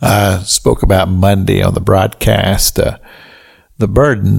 I 0.00 0.38
spoke 0.44 0.82
about 0.82 1.08
Monday 1.08 1.62
on 1.62 1.74
the 1.74 1.80
broadcast 1.80 2.78
uh, 2.78 2.98
the 3.78 3.88
burden 3.88 4.38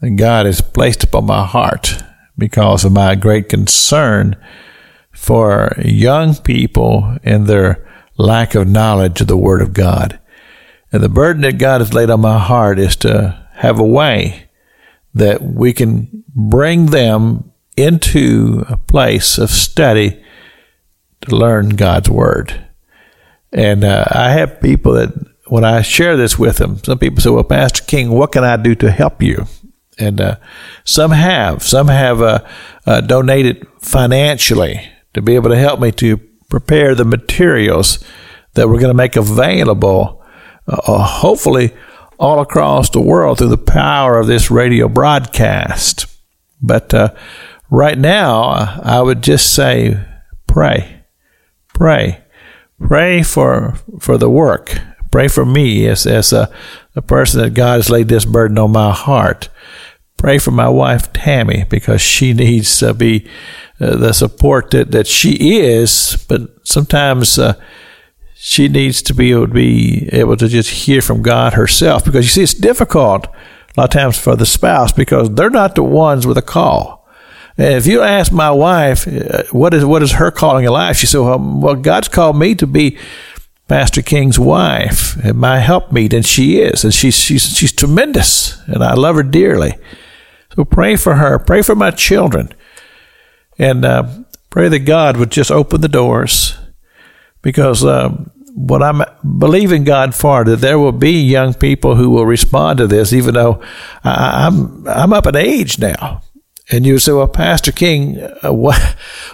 that 0.00 0.16
God 0.16 0.46
has 0.46 0.60
placed 0.60 1.04
upon 1.04 1.26
my 1.26 1.46
heart 1.46 2.02
because 2.36 2.84
of 2.84 2.92
my 2.92 3.14
great 3.14 3.48
concern 3.48 4.36
for 5.12 5.74
young 5.84 6.34
people 6.36 7.16
and 7.22 7.46
their 7.46 7.86
lack 8.16 8.54
of 8.54 8.68
knowledge 8.68 9.20
of 9.20 9.26
the 9.26 9.36
Word 9.36 9.62
of 9.62 9.72
God. 9.72 10.18
And 10.92 11.02
the 11.02 11.08
burden 11.08 11.42
that 11.42 11.58
God 11.58 11.80
has 11.80 11.92
laid 11.92 12.10
on 12.10 12.20
my 12.20 12.38
heart 12.38 12.78
is 12.78 12.96
to 12.96 13.46
have 13.54 13.78
a 13.78 13.84
way 13.84 14.48
that 15.14 15.42
we 15.42 15.72
can 15.72 16.24
bring 16.28 16.86
them 16.86 17.52
into 17.76 18.64
a 18.68 18.76
place 18.76 19.38
of 19.38 19.50
study 19.50 20.22
to 21.20 21.36
learn 21.36 21.70
God's 21.70 22.10
Word. 22.10 22.67
And 23.52 23.84
uh, 23.84 24.04
I 24.10 24.30
have 24.30 24.60
people 24.60 24.92
that, 24.94 25.10
when 25.46 25.64
I 25.64 25.82
share 25.82 26.16
this 26.16 26.38
with 26.38 26.58
them, 26.58 26.82
some 26.84 26.98
people 26.98 27.20
say, 27.20 27.30
Well, 27.30 27.44
Pastor 27.44 27.84
King, 27.84 28.10
what 28.10 28.32
can 28.32 28.44
I 28.44 28.56
do 28.56 28.74
to 28.76 28.90
help 28.90 29.22
you? 29.22 29.46
And 29.98 30.20
uh, 30.20 30.36
some 30.84 31.10
have. 31.10 31.62
Some 31.62 31.88
have 31.88 32.22
uh, 32.22 32.46
uh 32.86 33.00
donated 33.00 33.66
financially 33.80 34.88
to 35.14 35.22
be 35.22 35.34
able 35.34 35.50
to 35.50 35.56
help 35.56 35.80
me 35.80 35.90
to 35.92 36.18
prepare 36.50 36.94
the 36.94 37.04
materials 37.04 38.04
that 38.54 38.68
we're 38.68 38.78
going 38.78 38.88
to 38.88 38.94
make 38.94 39.16
available, 39.16 40.24
uh, 40.66 40.80
uh, 40.86 41.02
hopefully, 41.02 41.74
all 42.18 42.40
across 42.40 42.90
the 42.90 43.00
world 43.00 43.38
through 43.38 43.48
the 43.48 43.58
power 43.58 44.18
of 44.18 44.26
this 44.26 44.50
radio 44.50 44.88
broadcast. 44.88 46.06
But 46.60 46.92
right 47.70 47.96
now, 47.96 48.80
I 48.82 49.00
would 49.00 49.22
just 49.22 49.54
say, 49.54 50.04
pray, 50.48 51.04
pray 51.68 52.24
pray 52.80 53.22
for 53.22 53.74
for 54.00 54.18
the 54.18 54.30
work. 54.30 54.78
Pray 55.10 55.28
for 55.28 55.44
me 55.46 55.86
as 55.86 56.06
as 56.06 56.32
a, 56.32 56.50
a 56.94 57.02
person 57.02 57.40
that 57.40 57.54
God 57.54 57.76
has 57.76 57.90
laid 57.90 58.08
this 58.08 58.24
burden 58.24 58.58
on 58.58 58.72
my 58.72 58.92
heart. 58.92 59.48
Pray 60.16 60.38
for 60.38 60.50
my 60.50 60.68
wife 60.68 61.12
Tammy 61.12 61.64
because 61.68 62.00
she 62.00 62.32
needs 62.32 62.78
to 62.80 62.92
be 62.92 63.28
uh, 63.80 63.96
the 63.96 64.12
support 64.12 64.72
that, 64.72 64.90
that 64.90 65.06
she 65.06 65.60
is, 65.60 66.24
but 66.28 66.66
sometimes 66.66 67.38
uh, 67.38 67.54
she 68.34 68.68
needs 68.68 69.00
to 69.02 69.14
be 69.14 69.30
able 69.30 69.46
to 69.46 69.52
be 69.52 70.08
able 70.12 70.36
to 70.36 70.48
just 70.48 70.70
hear 70.70 71.00
from 71.00 71.22
God 71.22 71.54
herself 71.54 72.04
because 72.04 72.24
you 72.24 72.30
see 72.30 72.42
it's 72.42 72.54
difficult 72.54 73.26
a 73.26 73.80
lot 73.80 73.84
of 73.84 73.90
times 73.90 74.18
for 74.18 74.34
the 74.34 74.46
spouse 74.46 74.92
because 74.92 75.30
they're 75.34 75.50
not 75.50 75.76
the 75.76 75.82
ones 75.84 76.26
with 76.26 76.36
a 76.36 76.42
call 76.42 76.97
if 77.58 77.86
you 77.86 78.02
ask 78.02 78.32
my 78.32 78.50
wife, 78.50 79.06
uh, 79.08 79.42
what 79.50 79.74
is 79.74 79.84
what 79.84 80.02
is 80.02 80.12
her 80.12 80.30
calling 80.30 80.64
in 80.64 80.70
life? 80.70 80.96
She 80.96 81.06
said, 81.06 81.20
well, 81.20 81.38
well, 81.38 81.74
God's 81.74 82.08
called 82.08 82.38
me 82.38 82.54
to 82.54 82.66
be 82.66 82.96
Pastor 83.66 84.00
King's 84.00 84.38
wife 84.38 85.16
and 85.22 85.38
my 85.38 85.58
helpmeet, 85.58 86.14
and 86.14 86.24
she 86.24 86.60
is, 86.60 86.84
and 86.84 86.94
she's 86.94 87.16
she's 87.16 87.42
she's 87.42 87.72
tremendous, 87.72 88.58
and 88.66 88.82
I 88.82 88.94
love 88.94 89.16
her 89.16 89.22
dearly. 89.22 89.74
So 90.54 90.64
pray 90.64 90.96
for 90.96 91.16
her, 91.16 91.38
pray 91.38 91.62
for 91.62 91.74
my 91.74 91.90
children, 91.90 92.48
and 93.58 93.84
uh, 93.84 94.08
pray 94.50 94.68
that 94.68 94.80
God 94.80 95.16
would 95.16 95.30
just 95.30 95.50
open 95.50 95.80
the 95.80 95.88
doors, 95.88 96.56
because 97.42 97.84
um, 97.84 98.30
what 98.54 98.82
I'm 98.82 99.02
believing 99.38 99.84
God 99.84 100.14
for 100.14 100.44
that 100.44 100.60
there 100.60 100.78
will 100.78 100.92
be 100.92 101.20
young 101.20 101.54
people 101.54 101.96
who 101.96 102.10
will 102.10 102.26
respond 102.26 102.78
to 102.78 102.86
this, 102.86 103.12
even 103.12 103.34
though 103.34 103.62
I, 104.02 104.46
I'm 104.46 104.88
I'm 104.88 105.12
up 105.12 105.26
in 105.26 105.36
age 105.36 105.78
now. 105.78 106.22
And 106.70 106.84
you 106.84 106.98
say, 106.98 107.12
well, 107.12 107.28
Pastor 107.28 107.72
King, 107.72 108.20
uh, 108.20 108.52
what, 108.52 108.80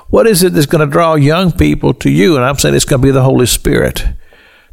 what 0.09 0.27
is 0.27 0.43
it 0.43 0.53
that's 0.53 0.67
going 0.67 0.87
to 0.87 0.93
draw 0.93 1.15
young 1.15 1.53
people 1.53 1.95
to 1.95 2.11
you? 2.11 2.37
And 2.37 2.45
I'm 2.45 2.57
saying 2.57 2.75
it's 2.75 2.85
going 2.85 3.03
to 3.03 3.07
be 3.07 3.13
the 3.13 3.23
Holy 3.23 3.47
Spirit. 3.47 4.07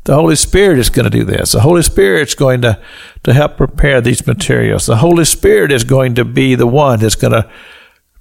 The 0.04 0.16
Holy 0.16 0.36
Spirit 0.36 0.80
is 0.80 0.90
going 0.90 1.04
to 1.04 1.16
do 1.16 1.24
this. 1.24 1.52
The 1.52 1.60
Holy 1.60 1.84
Spirit 1.84 2.30
is 2.30 2.36
going 2.36 2.62
to, 2.62 2.82
to 3.24 3.34
help 3.34 3.58
prepare 3.58 4.02
these 4.02 4.26
materials. 4.26 4.88
The 4.88 4.98
Holy 4.98 5.26
Spirit 5.26 5.72
is 5.72 5.84
going 5.84 6.16
to 6.16 6.26
be 6.26 6.56
the 6.56 6.68
one 6.68 7.00
that's 7.00 7.16
going 7.16 7.34
to 7.34 7.50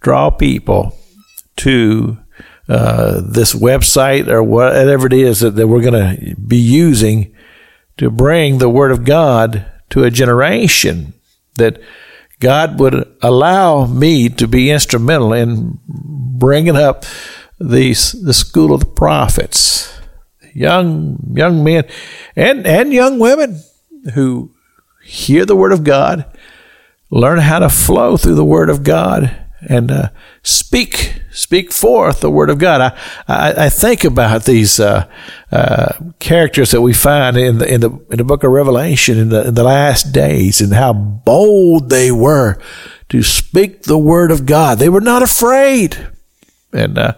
draw 0.00 0.30
people 0.30 0.98
to 1.56 2.18
uh, 2.68 3.20
this 3.24 3.54
website 3.54 4.28
or 4.28 4.42
whatever 4.42 5.06
it 5.06 5.12
is 5.12 5.40
that, 5.40 5.56
that 5.56 5.68
we're 5.68 5.82
going 5.82 6.16
to 6.16 6.36
be 6.36 6.58
using 6.58 7.34
to 7.96 8.10
bring 8.10 8.58
the 8.58 8.68
Word 8.68 8.92
of 8.92 9.04
God 9.04 9.66
to 9.90 10.04
a 10.04 10.10
generation 10.10 11.14
that 11.54 11.80
God 12.40 12.80
would 12.80 13.06
allow 13.20 13.84
me 13.84 14.28
to 14.30 14.48
be 14.48 14.70
instrumental 14.70 15.32
in 15.32 15.78
bringing 15.86 16.76
up 16.76 17.04
these 17.60 18.12
the 18.12 18.32
school 18.32 18.72
of 18.72 18.80
the 18.80 18.86
prophets, 18.86 20.00
young 20.54 21.18
young 21.34 21.62
men 21.62 21.84
and 22.34 22.66
and 22.66 22.92
young 22.92 23.18
women 23.18 23.60
who 24.14 24.50
hear 25.04 25.44
the 25.44 25.56
word 25.56 25.72
of 25.72 25.84
God, 25.84 26.24
learn 27.10 27.38
how 27.40 27.58
to 27.58 27.68
flow 27.68 28.16
through 28.16 28.36
the 28.36 28.44
word 28.44 28.70
of 28.70 28.82
God, 28.82 29.36
and 29.68 29.90
uh, 29.90 30.08
speak 30.42 31.20
speak 31.40 31.72
forth 31.72 32.20
the 32.20 32.30
word 32.30 32.50
of 32.50 32.58
God. 32.58 32.80
I 32.80 32.98
I, 33.26 33.66
I 33.66 33.68
think 33.70 34.04
about 34.04 34.44
these 34.44 34.78
uh, 34.78 35.08
uh, 35.50 35.94
characters 36.18 36.70
that 36.70 36.82
we 36.82 36.92
find 36.92 37.36
in 37.36 37.58
the 37.58 37.72
in 37.72 37.80
the 37.80 37.90
in 38.10 38.18
the 38.18 38.24
book 38.24 38.44
of 38.44 38.50
Revelation 38.50 39.18
in 39.18 39.28
the 39.30 39.48
in 39.48 39.54
the 39.54 39.64
last 39.64 40.12
days, 40.12 40.60
and 40.60 40.74
how 40.74 40.92
bold 40.92 41.90
they 41.90 42.12
were 42.12 42.58
to 43.08 43.22
speak 43.22 43.82
the 43.82 43.98
word 43.98 44.30
of 44.30 44.46
God. 44.46 44.78
They 44.78 44.88
were 44.88 45.00
not 45.00 45.22
afraid, 45.22 45.96
and, 46.72 46.98
uh, 46.98 47.14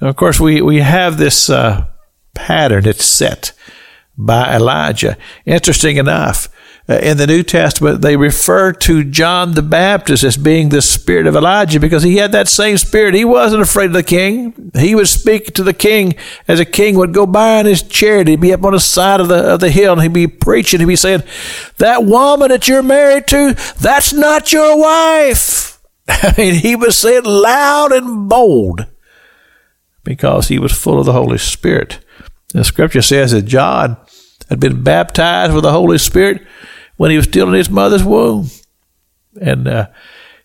and 0.00 0.08
of 0.08 0.16
course 0.16 0.38
we 0.38 0.60
we 0.60 0.80
have 0.80 1.16
this 1.16 1.48
uh, 1.48 1.86
pattern. 2.34 2.86
It's 2.86 3.04
set 3.04 3.52
by 4.16 4.54
Elijah. 4.54 5.16
Interesting 5.46 5.96
enough 5.96 6.48
Uh, 6.88 6.94
in 6.94 7.18
the 7.18 7.26
New 7.26 7.42
Testament, 7.42 8.02
they 8.02 8.16
refer 8.16 8.72
to 8.72 9.04
John 9.04 9.52
the 9.52 9.62
Baptist 9.62 10.24
as 10.24 10.36
being 10.36 10.70
the 10.70 10.82
spirit 10.82 11.26
of 11.26 11.36
Elijah 11.36 11.78
because 11.78 12.02
he 12.02 12.16
had 12.16 12.32
that 12.32 12.48
same 12.48 12.78
spirit. 12.78 13.14
He 13.14 13.24
wasn't 13.24 13.62
afraid 13.62 13.86
of 13.86 13.92
the 13.92 14.02
king. 14.02 14.72
He 14.74 14.94
would 14.94 15.08
speak 15.08 15.54
to 15.54 15.62
the 15.62 15.74
king 15.74 16.14
as 16.48 16.58
a 16.58 16.64
king 16.64 16.96
would 16.96 17.14
go 17.14 17.26
by 17.26 17.60
in 17.60 17.66
his 17.66 17.82
chariot. 17.82 18.28
He'd 18.28 18.40
be 18.40 18.52
up 18.52 18.64
on 18.64 18.72
the 18.72 18.80
side 18.80 19.20
of 19.20 19.28
the, 19.28 19.54
of 19.54 19.60
the 19.60 19.70
hill 19.70 19.92
and 19.92 20.02
he'd 20.02 20.12
be 20.12 20.26
preaching. 20.26 20.80
He'd 20.80 20.86
be 20.86 20.96
saying, 20.96 21.22
That 21.78 22.04
woman 22.04 22.48
that 22.48 22.66
you're 22.66 22.82
married 22.82 23.26
to, 23.28 23.54
that's 23.78 24.12
not 24.12 24.52
your 24.52 24.78
wife. 24.78 25.80
I 26.08 26.34
mean, 26.36 26.54
he 26.54 26.74
was 26.74 26.98
saying 26.98 27.24
loud 27.24 27.92
and 27.92 28.28
bold 28.28 28.86
because 30.02 30.48
he 30.48 30.58
was 30.58 30.72
full 30.72 30.98
of 30.98 31.06
the 31.06 31.12
Holy 31.12 31.38
Spirit. 31.38 32.04
The 32.52 32.64
scripture 32.64 33.02
says 33.02 33.30
that 33.30 33.42
John 33.42 33.96
had 34.50 34.60
been 34.60 34.82
baptized 34.82 35.54
with 35.54 35.62
the 35.62 35.72
Holy 35.72 35.96
Spirit 35.96 36.46
when 36.96 37.10
he 37.10 37.16
was 37.16 37.26
still 37.26 37.48
in 37.48 37.54
his 37.54 37.70
mother's 37.70 38.04
womb. 38.04 38.50
And 39.40 39.66
uh, 39.66 39.88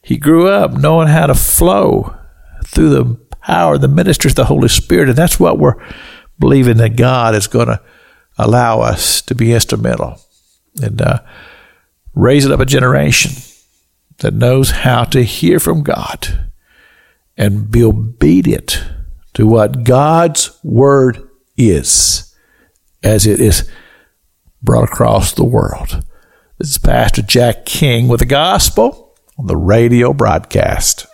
he 0.02 0.18
grew 0.18 0.48
up 0.48 0.72
knowing 0.74 1.08
how 1.08 1.26
to 1.26 1.36
flow 1.36 2.16
through 2.66 2.90
the 2.90 3.16
power, 3.42 3.78
the 3.78 3.88
ministry 3.88 4.30
of 4.30 4.36
the 4.36 4.46
Holy 4.46 4.70
Spirit. 4.70 5.10
And 5.10 5.18
that's 5.18 5.40
what 5.40 5.58
we're 5.58 5.84
believing 6.40 6.78
that 6.78 6.96
God 6.96 7.36
is 7.36 7.48
going 7.48 7.68
to 7.68 7.82
allow 8.38 8.82
us 8.82 9.22
to 9.24 9.36
be 9.36 9.54
instrumental 9.54 10.20
and 10.82 11.02
uh, 11.02 11.22
raising 12.14 12.52
up 12.52 12.60
a 12.60 12.66
generation 12.66 13.32
that 14.20 14.34
knows 14.34 14.72
how 14.72 15.04
to 15.06 15.24
hear 15.24 15.60
from 15.60 15.84
God 15.84 16.50
and 17.38 17.70
be 17.72 17.84
obedient 17.84 18.84
to 19.34 19.48
what 19.48 19.84
God's 19.84 20.58
word 20.64 21.28
is 21.58 22.36
as 23.04 23.26
it 23.26 23.40
is 23.40 23.70
brought 24.66 24.90
across 24.90 25.32
the 25.32 25.46
world. 25.46 26.04
This 26.58 26.72
is 26.72 26.78
Pastor 26.80 27.22
Jack 27.22 27.68
King 27.68 28.08
with 28.08 28.20
the 28.20 28.26
gospel 28.26 29.16
on 29.38 29.46
the 29.46 29.56
radio 29.56 30.12
broadcast. 30.12 31.06